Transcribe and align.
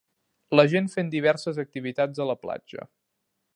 La 0.59 0.63
gent 0.71 0.89
fent 0.93 1.11
diverses 1.15 1.61
activitats 1.65 2.25
a 2.25 2.29
la 2.33 2.37
platja. 2.47 2.89